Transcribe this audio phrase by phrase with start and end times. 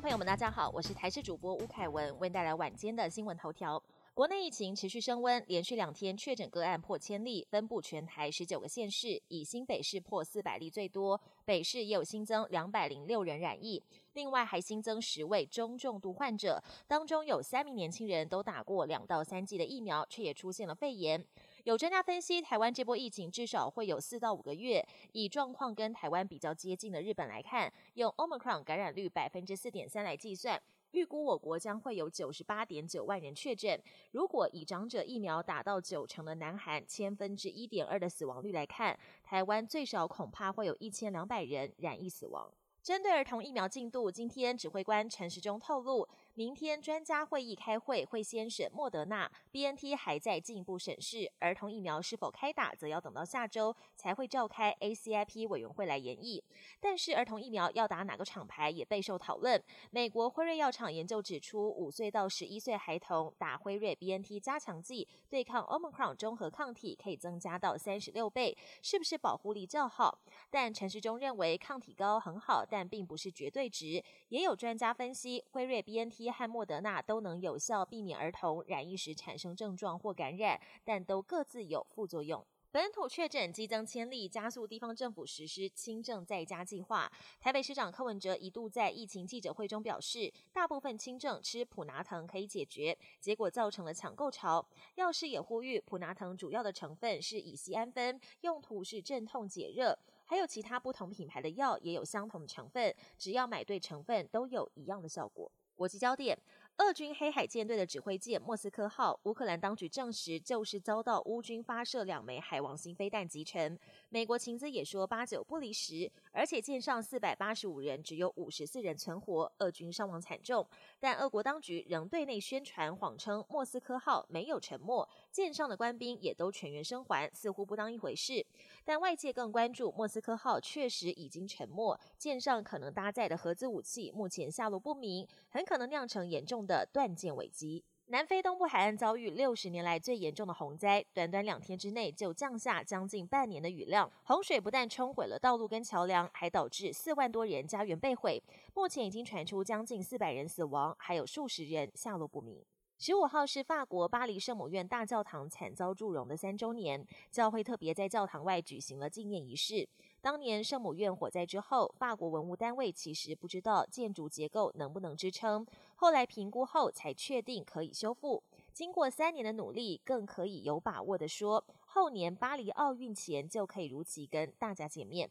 [0.00, 3.82] 朋友们，大家好，我是台视主播吴凯文，为您带来晚间的新闻头条。
[4.12, 13.82] 国内疫情持续升温，连续两天确诊个案破千例，分布全台十九个县市，以新北市破四百例最多，北市也有新增两百零六人染疫，
[14.12, 21.24] 另外还新增十位中重度患者，当中有三名年轻人都打过两到三剂的疫苗，却也出现了肺炎。
[21.66, 24.86] 有专家分析，台湾这波疫情至少会有四到五个月。
[25.10, 30.62] 以状况跟台湾比较接近的日本来看，用 Omicron 感染率百分之四点三来计算。
[30.92, 33.82] 预估我国将会有九十八点九万人确诊。
[34.12, 42.48] 如果以长者疫苗打到九成的南韩千分之一点二的死亡率来看，台湾最少恐怕会有一千两百人染疫死亡。
[42.80, 56.44] 针对儿童疫苗进度，今天指挥官陈时中透露，明天专家会议开会会先审莫德纳，BNT 还在进一步审视儿童疫苗是否开打，则要等到下周才会召开 ACIP 委员会来研议。
[56.78, 59.58] 但是儿童疫苗要打哪个厂牌也备受讨论。
[59.90, 70.18] 美国辉瑞药厂研究指出，五岁到十一岁孩童打辉瑞 BNT 加强剂，对抗 Omicron 中和抗体可以增加到三十六倍，是不是保护力较好？
[70.50, 82.44] 但陈时中认为抗体高很好，但并不是绝对值，也有专家分析，辉瑞、B N T 和莫德纳都能有效避免儿童染疫时产生症状或感染，但都各自有副作用。
[82.72, 87.10] 本土确诊激增千例，加速地方政府实施轻症在家计划。
[87.40, 94.66] 台北市长柯文哲一度在疫情记者会中表示，大部分轻症吃普拿藤可以解决，结果造成了抢购潮。
[94.96, 99.98] 药师也呼吁，普拿藤主要的成分是乙酰氨酚，用途是镇痛解热。
[100.26, 105.50] 还有其他不同品牌的药也有相同的成分，只要买对成分，都有一样的效果。
[105.76, 106.36] 国际焦点。
[106.78, 113.78] 俄军黑海舰队的指挥舰莫斯科号，乌克兰当局证实就是遭到乌军发射两枚海王星飞弹击沉。
[114.10, 120.68] 美国情资也说八九不离十，而且舰上四百八十五人只有五十四人存活，俄军伤亡惨重。
[121.00, 128.44] 但俄国当局仍对内宣传谎称莫斯科号没有沉没，舰上的官兵也都全员生还，似乎不当一回事。
[128.84, 136.65] 但外界更关注莫斯科号确实已经沉没，舰上可能搭载的核子武器目前下落不明，很可能酿成严重。
[136.66, 144.10] 的断剑危机，南非东部海岸遭遇六十年来最严重的洪灾，短短两天之内就降下将近半年的雨量。
[144.24, 148.42] 洪水不但冲毁了道路跟桥梁，还导致四万多人家园被毁。
[148.74, 152.62] 目前已经传出将近四百人死亡，还有数十人下落不明。
[152.98, 159.86] 十五号是法国巴黎圣母院大教堂惨遭祝融的三周年，教会特别在教堂外举行了纪念仪式。
[160.22, 168.42] 当年圣母院火灾之后，法国文物单位其实不知道建筑结构能不能支撑，后来评估后才确定可以修复。
[168.72, 175.30] 经过三年的努力，更可以有把握的说，后年巴黎奥运前就可以如期跟大家见面。